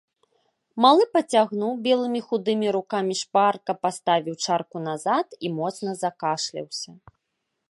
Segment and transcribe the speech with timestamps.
[0.85, 6.91] Малы пацягнуў, белымі худымі рукамі шпарка паставіў чарку назад і моцна закашляўся.